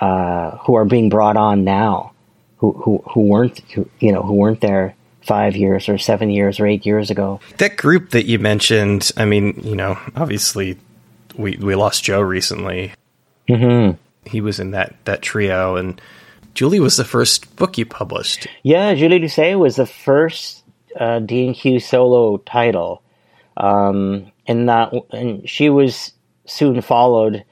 [0.00, 2.12] uh, who are being brought on now,
[2.58, 6.58] who who, who weren't who, you know who weren't there five years or seven years
[6.58, 7.40] or eight years ago.
[7.58, 10.78] That group that you mentioned, I mean, you know, obviously
[11.36, 12.92] we we lost Joe recently.
[13.48, 13.96] Mm-hmm.
[14.28, 16.00] He was in that that trio, and
[16.54, 18.46] Julie was the first book you published.
[18.62, 20.62] Yeah, Julie Doucet was the first
[20.98, 23.02] uh, D and Q solo title,
[23.56, 26.12] um, and that and she was
[26.46, 27.44] soon followed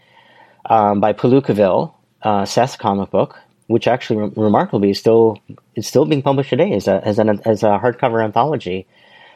[0.68, 5.38] um, by Palookaville, uh, Seth's comic book, which actually re- remarkably is still
[5.74, 8.86] is still being published today as a as an as a hardcover anthology,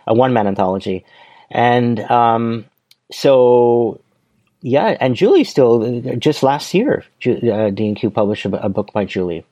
[0.07, 1.05] a one man anthology,
[1.51, 2.65] and um,
[3.11, 4.01] so
[4.63, 8.93] yeah, and Julie still just last year, uh, D and Q published a, a, book
[8.93, 9.45] by Julie,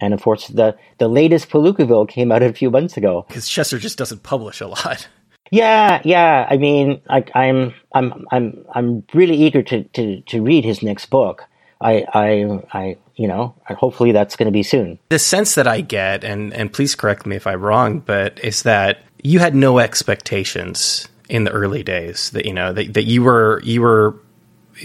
[0.00, 3.24] and of course the the latest Palookaville came out a few months ago.
[3.28, 5.08] Because Chester just doesn't publish a lot.
[5.52, 6.46] Yeah, yeah.
[6.48, 11.06] I mean, like I'm, I'm, I'm, I'm really eager to to to read his next
[11.06, 11.44] book.
[11.78, 14.98] I, I, I, you know, hopefully that's going to be soon.
[15.10, 18.62] The sense that I get, and and please correct me if I'm wrong, but is
[18.62, 23.22] that you had no expectations in the early days that you know that, that you
[23.22, 24.16] were you were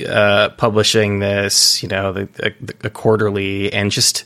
[0.06, 4.26] uh, publishing this, you know, the, the, the quarterly, and just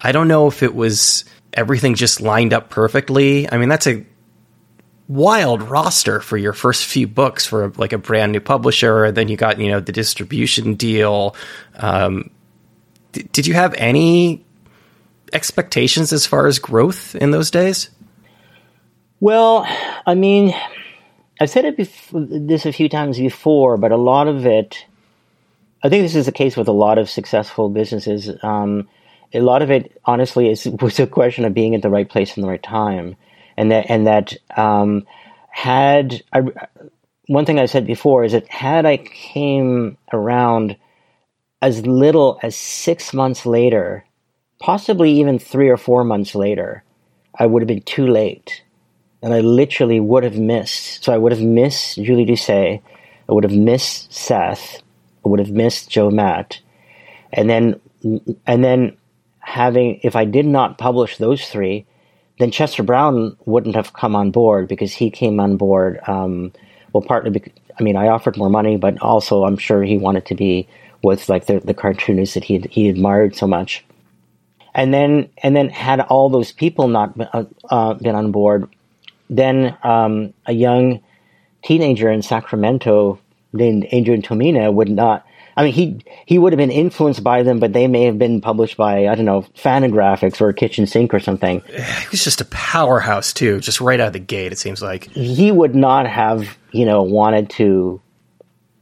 [0.00, 3.50] I don't know if it was everything just lined up perfectly.
[3.50, 4.04] I mean, that's a
[5.08, 9.04] wild roster for your first few books for like a brand new publisher.
[9.04, 11.36] And then you got, you know, the distribution deal.
[11.76, 12.30] Um,
[13.12, 14.44] d- did you have any
[15.32, 17.90] expectations as far as growth in those days?
[19.20, 19.66] Well,
[20.06, 20.54] I mean,
[21.40, 24.84] I've said it bef- this a few times before, but a lot of it,
[25.82, 28.30] I think this is the case with a lot of successful businesses.
[28.42, 28.88] Um,
[29.32, 32.36] a lot of it, honestly, is was a question of being at the right place
[32.36, 33.16] in the right time
[33.56, 35.06] and that and that um,
[35.50, 36.42] had I,
[37.26, 40.76] one thing I said before is that had I came around
[41.62, 44.04] as little as six months later,
[44.60, 46.84] possibly even three or four months later,
[47.34, 48.62] I would have been too late,
[49.22, 51.04] and I literally would have missed.
[51.04, 52.82] So I would have missed Julie Doucet,
[53.28, 54.82] I would have missed Seth,
[55.24, 56.60] I would have missed Joe Matt,
[57.32, 57.80] and then
[58.46, 58.96] and then
[59.40, 61.86] having if I did not publish those three
[62.38, 66.00] then Chester Brown wouldn't have come on board because he came on board.
[66.06, 66.52] Um,
[66.92, 70.26] well, partly because I mean I offered more money, but also I'm sure he wanted
[70.26, 70.68] to be
[71.02, 73.84] with like the the cartoonists that he he admired so much.
[74.74, 78.68] And then and then had all those people not uh, uh, been on board,
[79.30, 81.00] then um, a young
[81.64, 83.18] teenager in Sacramento
[83.52, 87.58] named Adrian Tomine would not I mean, he he would have been influenced by them,
[87.58, 91.20] but they may have been published by I don't know, Fantagraphics or Kitchen Sink or
[91.20, 91.62] something.
[92.06, 94.52] He was just a powerhouse too, just right out of the gate.
[94.52, 98.00] It seems like he would not have you know wanted to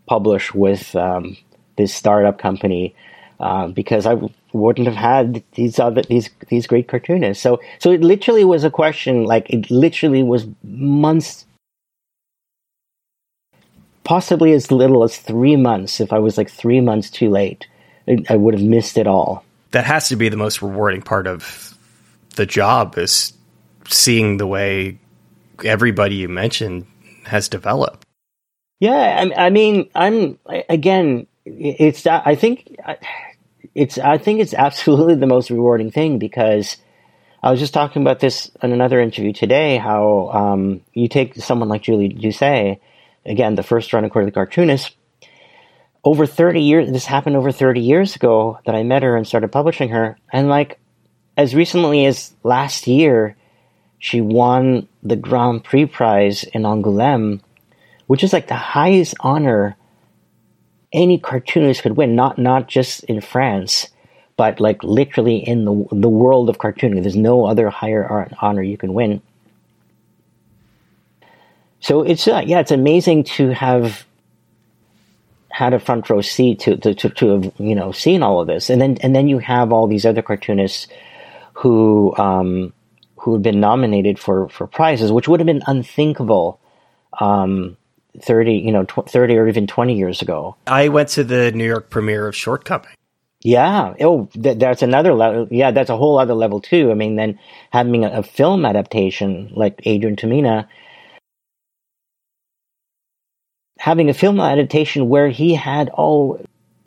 [0.07, 1.37] publish with um,
[1.77, 2.95] this startup company
[3.41, 4.17] uh, because I
[4.53, 7.43] wouldn't have had these other these these great cartoonists.
[7.43, 11.47] So so it literally was a question like it literally was months
[14.05, 16.01] possibly as little as three months.
[16.01, 17.67] If I was like three months too late,
[18.29, 19.45] I would have missed it all.
[19.73, 21.77] That has to be the most rewarding part of
[22.37, 23.33] the job is
[23.89, 24.99] seeing the way
[25.65, 26.87] everybody you mentioned
[27.25, 28.05] has developed.
[28.81, 28.93] Yeah,
[29.37, 31.27] I, I mean, I'm again.
[31.47, 32.77] It's I think
[33.75, 36.77] it's I think it's absolutely the most rewarding thing because
[37.43, 39.77] I was just talking about this in another interview today.
[39.77, 42.81] How um, you take someone like Julie Doucet
[43.27, 44.97] again, the first run of Quarterly Cartoonist,
[46.05, 49.51] over 30 years, this happened over 30 years ago that I met her and started
[49.51, 50.19] publishing her.
[50.33, 50.79] And like,
[51.37, 53.37] as recently as last year,
[53.99, 57.41] she won the Grand Prix prize in Angoulême,
[58.07, 59.77] which is like the highest honor
[60.93, 63.89] any cartoonist could win, not, not just in France,
[64.37, 67.03] but like literally in the, the world of cartooning.
[67.03, 69.23] There's no other higher honor you can win.
[71.85, 74.07] So it's uh, yeah, it's amazing to have
[75.51, 78.47] had a front row seat to, to, to, to, have you know seen all of
[78.47, 80.89] this, and then and then you have all these other cartoonists
[81.53, 82.73] who um,
[83.17, 86.59] who had been nominated for for prizes, which would have been unthinkable.
[87.21, 87.77] Um,
[88.23, 90.57] 30 you know tw- 30 or even 20 years ago.
[90.69, 92.95] I went to the new york premiere of shortcoming.
[93.41, 93.95] Yeah.
[94.01, 96.93] Oh th- that's another level yeah that's a whole other level too.
[96.93, 100.67] I mean then having a, a film adaptation like adrian Tomine
[103.85, 106.41] having a film adaptation where he had all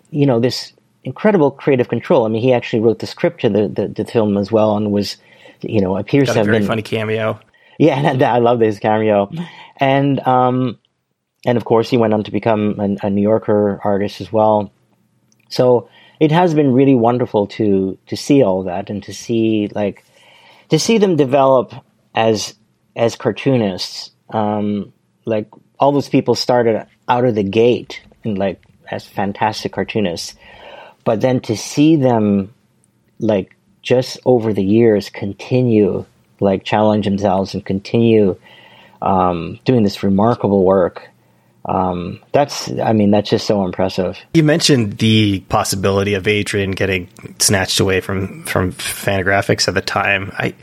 [0.09, 0.73] you know this
[1.03, 2.25] incredible creative control.
[2.25, 4.91] I mean he actually wrote the script to the the, the film as well and
[4.91, 5.17] was
[5.61, 7.39] you know appears Got to a have very been funny cameo.
[7.77, 7.97] Yeah
[8.35, 9.29] i love this cameo.
[9.79, 10.79] And um
[11.45, 14.73] and of course he went on to become a, a new yorker artist as well.
[15.49, 15.89] So
[16.19, 20.03] it has been really wonderful to to see all that and to see like
[20.69, 21.75] to see them develop
[22.15, 22.55] as
[22.95, 24.09] as cartoonists.
[24.31, 24.93] Um
[25.25, 25.47] like
[25.79, 30.35] all those people started out of the gate and like as fantastic cartoonists.
[31.03, 32.53] But then to see them
[33.19, 36.05] like just over the years continue
[36.39, 38.37] like challenge themselves and continue
[39.01, 41.09] um, doing this remarkable work
[41.67, 44.17] um, that's i mean that's just so impressive.
[44.33, 47.09] You mentioned the possibility of adrian getting
[47.39, 50.31] snatched away from from fantagraphics at the time.
[50.37, 50.55] I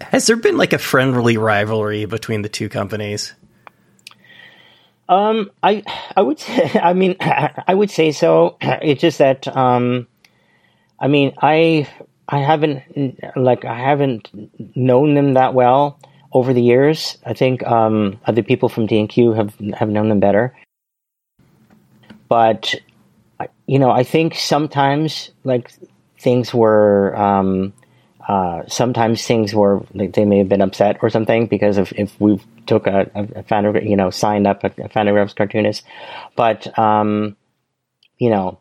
[0.00, 3.34] has there been like a friendly rivalry between the two companies
[5.12, 5.82] um, I
[6.16, 8.56] I would say I mean I would say so.
[8.62, 10.06] It's just that um,
[10.98, 11.88] I mean I
[12.28, 12.82] I haven't
[13.36, 14.30] like I haven't
[14.74, 15.98] known them that well
[16.32, 17.18] over the years.
[17.26, 20.56] I think um, other people from D&Q have have known them better.
[22.28, 22.74] But
[23.66, 25.72] you know, I think sometimes like
[26.18, 27.74] things were um,
[28.28, 32.18] uh, sometimes things were like they may have been upset or something because of if
[32.20, 35.84] we took a, a fan, you know, signed up a, a Fantagraphics cartoonist,
[36.36, 37.36] but um,
[38.18, 38.58] you know,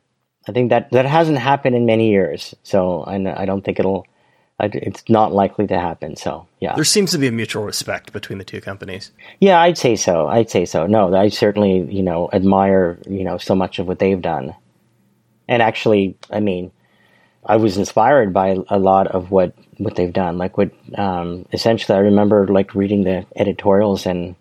[0.48, 4.08] I think that that hasn't happened in many years, so I, I don't think it'll.
[4.64, 6.16] It's not likely to happen.
[6.16, 9.12] So yeah, there seems to be a mutual respect between the two companies.
[9.40, 10.28] Yeah, I'd say so.
[10.28, 10.86] I'd say so.
[10.86, 14.56] No, I certainly you know admire you know so much of what they've done,
[15.48, 16.72] and actually, I mean,
[17.46, 20.38] I was inspired by a lot of what what they've done.
[20.38, 24.36] Like what um, essentially, I remember like reading the editorials and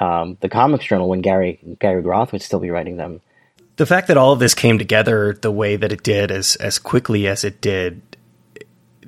[0.00, 3.20] um, the Comics Journal when Gary Gary Groth would still be writing them.
[3.76, 6.78] The fact that all of this came together the way that it did, as as
[6.78, 8.00] quickly as it did,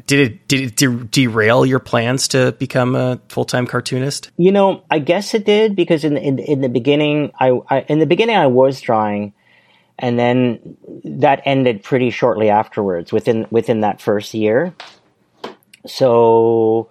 [0.06, 4.30] did it did it de- derail your plans to become a full time cartoonist?
[4.36, 7.98] You know, I guess it did because in in, in the beginning, I, I in
[7.98, 9.32] the beginning I was drawing
[9.98, 14.74] and then that ended pretty shortly afterwards within within that first year.
[15.86, 16.90] So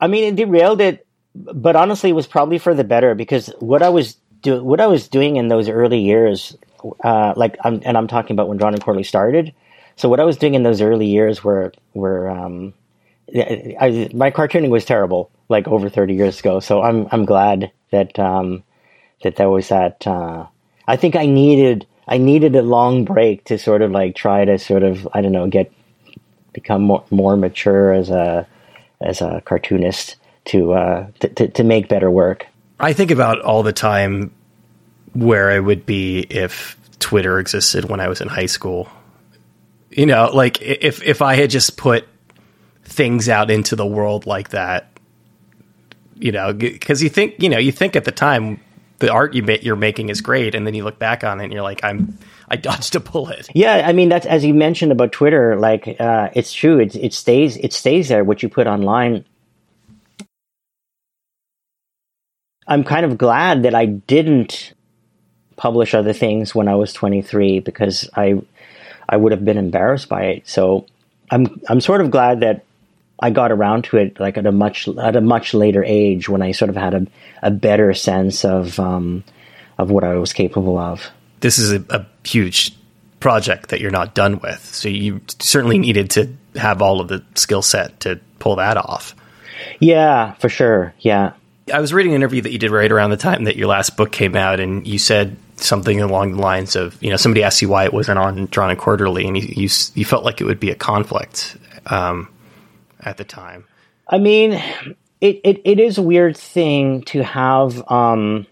[0.00, 3.82] i mean it derailed it but honestly it was probably for the better because what
[3.82, 6.56] i was do what i was doing in those early years
[7.04, 9.54] uh, like I'm, and i'm talking about when Drawn and Quarterly started.
[9.96, 12.72] So what i was doing in those early years were were um,
[13.34, 16.58] I, my cartooning was terrible like over 30 years ago.
[16.60, 18.62] So i'm i'm glad that um,
[19.22, 20.46] that there was that uh,
[20.90, 24.58] I think I needed I needed a long break to sort of like try to
[24.58, 25.72] sort of I don't know get
[26.52, 28.44] become more more mature as a
[29.00, 30.16] as a cartoonist
[30.46, 32.46] to uh, to, to, to make better work.
[32.80, 34.32] I think about all the time
[35.12, 38.88] where I would be if Twitter existed when I was in high school.
[39.90, 42.04] You know, like if if I had just put
[42.82, 44.90] things out into the world like that,
[46.16, 48.58] you know, because you think you know you think at the time
[49.00, 51.52] the art you you're making is great, and then you look back on it and
[51.52, 53.48] you're like, I'm I dodged a bullet.
[53.54, 55.56] Yeah, I mean that's as you mentioned about Twitter.
[55.56, 56.78] Like uh, it's true.
[56.78, 58.24] It it stays it stays there.
[58.24, 59.24] What you put online.
[62.66, 64.74] I'm kind of glad that I didn't
[65.56, 68.40] publish other things when I was 23 because I
[69.08, 70.48] I would have been embarrassed by it.
[70.48, 70.86] So
[71.30, 72.64] I'm I'm sort of glad that
[73.20, 76.42] I got around to it like at a much at a much later age when
[76.42, 77.06] I sort of had a,
[77.42, 79.24] a better sense of um,
[79.78, 81.06] of what I was capable of.
[81.40, 82.74] This is a, a huge
[83.20, 87.22] project that you're not done with, so you certainly needed to have all of the
[87.34, 89.14] skill set to pull that off.
[89.78, 90.94] Yeah, for sure.
[91.00, 91.32] Yeah.
[91.72, 93.96] I was reading an interview that you did right around the time that your last
[93.96, 97.62] book came out, and you said something along the lines of, you know, somebody asked
[97.62, 100.44] you why it wasn't on Drawn and Quarterly, and you you, you felt like it
[100.44, 101.56] would be a conflict.
[101.86, 102.28] Um,
[103.02, 103.64] at the time?
[104.08, 104.52] I mean,
[105.20, 107.90] it, it, it is a weird thing to have.
[107.90, 108.46] Um,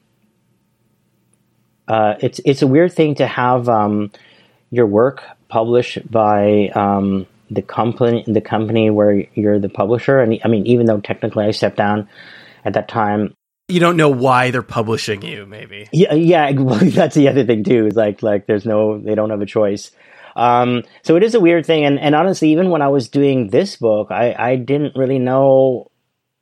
[1.86, 4.10] uh, it's it's a weird thing to have um,
[4.70, 10.20] your work published by um, the company the company where you're the publisher.
[10.20, 12.08] And I mean, even though technically I stepped down
[12.64, 13.34] at that time,
[13.68, 15.46] you don't know why they're publishing you.
[15.46, 15.88] Maybe.
[15.92, 16.50] Yeah, yeah.
[16.58, 17.86] Well, that's the other thing too.
[17.86, 19.90] Is like like there's no they don't have a choice.
[20.38, 21.84] Um, so it is a weird thing.
[21.84, 25.90] And, and honestly, even when I was doing this book, I, I didn't really know.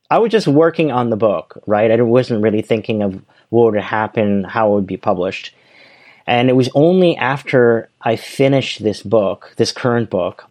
[0.09, 1.89] I was just working on the book, right?
[1.89, 5.53] I wasn't really thinking of what would happen, how it would be published.
[6.27, 10.45] And it was only after I finished this book, this current book,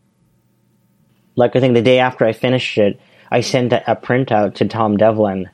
[1.37, 2.99] like I think the day after I finished it,
[3.31, 5.49] I sent a, a printout to Tom Devlin.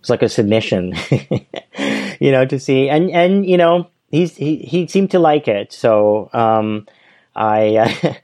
[0.00, 0.94] It's like a submission,
[2.20, 5.72] you know, to see, and and you know, he's he he seemed to like it.
[5.72, 6.86] So um,
[7.34, 8.14] I uh,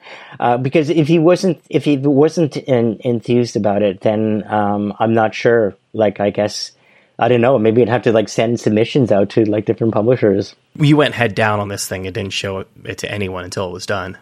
[0.40, 5.14] uh, because if he wasn't if he wasn't in, enthused about it, then um, I'm
[5.14, 5.76] not sure.
[5.92, 6.72] Like I guess
[7.18, 7.59] I don't know.
[7.59, 10.54] Maybe I'd have to like send submissions out to like different publishers.
[10.76, 13.72] You went head down on this thing and didn't show it to anyone until it
[13.72, 14.18] was done.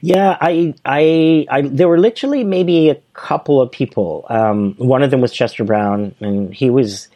[0.00, 4.26] Yeah, I, I, I, there were literally maybe a couple of people.
[4.28, 7.08] Um, one of them was Chester Brown, and he was,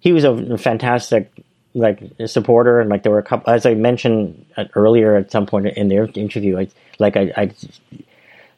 [0.00, 1.32] he was a fantastic
[1.76, 3.52] like a supporter, and like there were a couple.
[3.52, 6.68] As I mentioned earlier, at some point in their interview, I
[6.98, 7.50] like I, I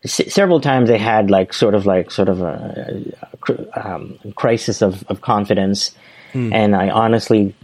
[0.06, 3.04] several times they had like sort of like sort of a,
[3.48, 5.94] a um, crisis of, of confidence
[6.32, 6.52] Hmm.
[6.52, 7.54] And I honestly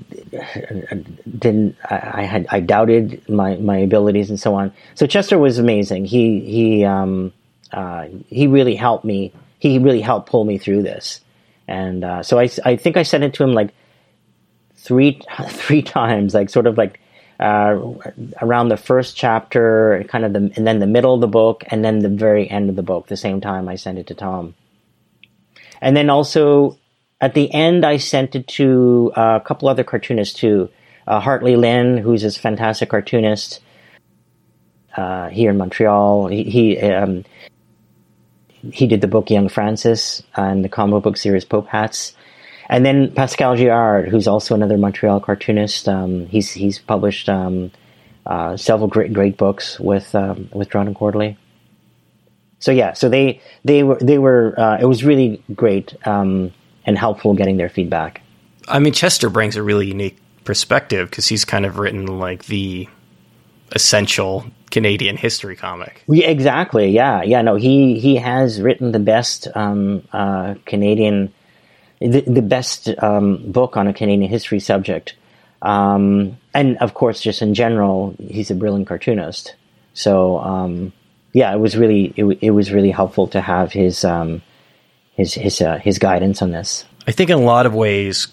[1.38, 1.76] didn't.
[1.84, 4.72] I, I, had I doubted my my abilities and so on.
[4.94, 6.06] So Chester was amazing.
[6.06, 7.32] He he um,
[7.72, 9.32] uh, he really helped me.
[9.58, 11.20] He really helped pull me through this.
[11.68, 13.70] And uh, so I I think I sent it to him like
[14.84, 17.00] three three times, like sort of like
[17.40, 17.80] uh,
[18.40, 21.84] around the first chapter, kind of the, and then the middle of the book, and
[21.84, 23.08] then the very end of the book.
[23.08, 24.54] The same time I sent it to Tom,
[25.80, 26.78] and then also
[27.20, 30.68] at the end, I sent it to uh, a couple other cartoonists too.
[31.06, 33.60] Uh, Hartley Lin, who's this fantastic cartoonist
[34.96, 36.28] uh, here in Montreal.
[36.28, 37.24] He he, um,
[38.72, 42.14] he, did the book Young Frances and the comic book series Pope Hats.
[42.68, 45.88] And then Pascal Girard, who's also another Montreal cartoonist.
[45.88, 47.70] Um, he's he's published um,
[48.26, 51.36] uh, several great great books with um, with Drawn and Quarterly.
[52.58, 55.94] So yeah, so they they were they were uh, it was really great.
[56.06, 56.52] Um,
[56.86, 58.22] and helpful getting their feedback.
[58.68, 62.88] I mean, Chester brings a really unique perspective because he's kind of written like the
[63.72, 66.02] essential Canadian history comic.
[66.08, 66.90] Yeah, exactly.
[66.90, 67.42] Yeah, yeah.
[67.42, 71.32] No, he he has written the best um, uh, Canadian,
[72.08, 75.14] the, the best um, book on a Canadian history subject,
[75.62, 79.54] um, and of course, just in general, he's a brilliant cartoonist.
[79.94, 80.92] So um,
[81.32, 84.42] yeah, it was really it, it was really helpful to have his um,
[85.14, 86.84] his his uh, his guidance on this.
[87.06, 88.28] I think in a lot of ways,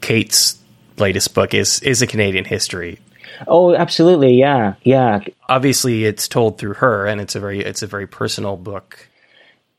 [0.00, 0.58] Kate's
[0.98, 3.00] latest book is is a Canadian history.
[3.48, 5.20] Oh, absolutely, yeah, yeah.
[5.48, 9.08] Obviously, it's told through her, and it's a very it's a very personal book.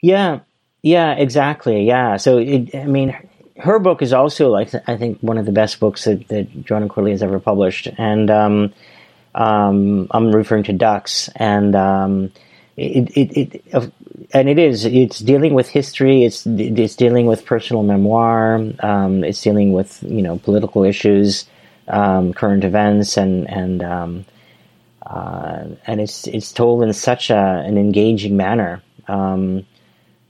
[0.01, 0.39] Yeah,
[0.85, 2.17] yeah, exactly, yeah.
[2.17, 3.17] So, it, I mean,
[3.57, 6.83] her book is also like I think one of the best books that, that Drawn
[6.83, 8.73] and has ever published, and um,
[9.33, 12.31] um, I'm referring to Ducks, and um,
[12.77, 13.93] it, it, it,
[14.31, 16.23] and it is it's dealing with history.
[16.23, 18.61] It's it's dealing with personal memoir.
[18.79, 21.45] Um, it's dealing with you know political issues
[21.87, 24.25] um, current events and and um,
[25.05, 28.81] uh, and it's it's told in such a, an engaging manner.
[29.07, 29.65] Um,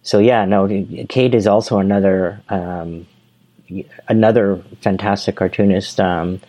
[0.05, 0.65] so yeah no
[1.09, 3.05] Kate is also another um,
[4.07, 6.39] another fantastic cartoonist um,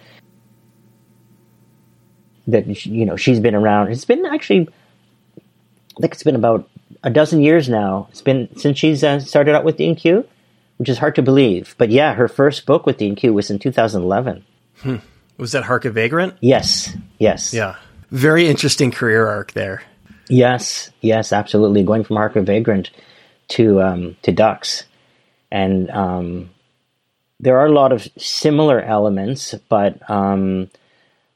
[2.47, 4.69] that you know she's been around it's been actually
[5.97, 6.69] I think it's been about
[7.03, 8.09] a dozen years now.
[8.11, 10.27] It's been since she's uh, started out with D&Q,
[10.77, 11.75] which is hard to believe.
[11.79, 14.45] But yeah, her first book with D&Q was in 2011.
[14.79, 14.97] Hmm.
[15.39, 16.35] Was that Hark a Vagrant?
[16.41, 16.95] Yes.
[17.19, 17.55] Yes.
[17.55, 17.77] Yeah.
[18.11, 19.83] Very interesting career arc there.
[20.29, 20.91] Yes.
[21.01, 21.33] Yes.
[21.33, 21.83] Absolutely.
[21.83, 22.91] Going from Hark a Vagrant
[23.49, 24.85] to um, to Ducks,
[25.51, 26.51] and um,
[27.41, 30.71] there are a lot of similar elements, but um,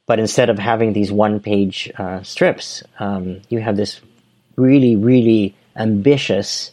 [0.05, 4.01] but instead of having these one page uh, strips, um, you have this
[4.55, 6.71] really, really ambitious,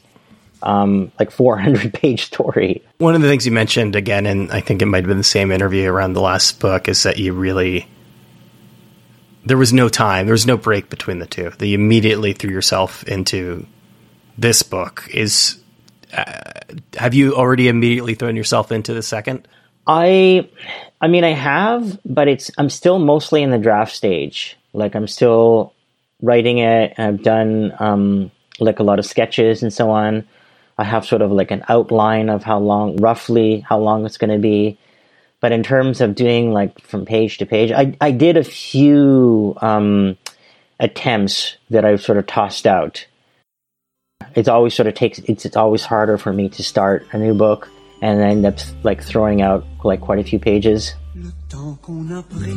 [0.62, 2.82] um, like 400 page story.
[2.98, 5.24] One of the things you mentioned again, and I think it might have been the
[5.24, 7.86] same interview around the last book, is that you really
[9.44, 11.50] there was no time, there was no break between the two.
[11.60, 13.66] You immediately threw yourself into
[14.38, 15.08] this book.
[15.12, 15.60] Is
[16.16, 16.50] uh,
[16.96, 19.46] have you already immediately thrown yourself into the second?
[19.86, 20.48] I,
[21.00, 24.56] I mean, I have, but it's I'm still mostly in the draft stage.
[24.72, 25.74] Like I'm still
[26.22, 26.94] writing it.
[26.98, 28.30] I've done um,
[28.60, 30.26] like a lot of sketches and so on.
[30.78, 34.30] I have sort of like an outline of how long, roughly how long it's going
[34.30, 34.78] to be.
[35.40, 39.56] But in terms of doing like from page to page, I, I did a few
[39.60, 40.16] um,
[40.78, 43.06] attempts that I've sort of tossed out.
[44.34, 47.34] It's always sort of takes, it's, it's always harder for me to start a new
[47.34, 47.68] book
[48.02, 50.94] and I end up like throwing out like quite a few pages.
[51.16, 52.54] Le temps qu'on a pris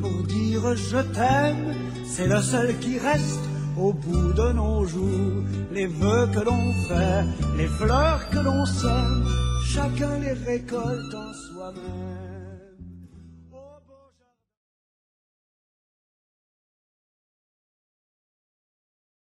[0.00, 3.40] pour dire je t'aime, c'est le seul qui reste
[3.76, 5.42] au bout de nos jours.
[5.72, 7.24] Les vœux que l'on fait,
[7.56, 9.26] les fleurs que l'on sème,
[9.66, 12.23] chacun les récolte en soi-même.